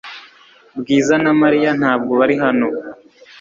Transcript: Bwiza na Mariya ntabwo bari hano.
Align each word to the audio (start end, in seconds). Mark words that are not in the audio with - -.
Bwiza 0.79 1.13
na 1.23 1.31
Mariya 1.41 1.71
ntabwo 1.79 2.11
bari 2.19 2.35
hano. 2.43 2.67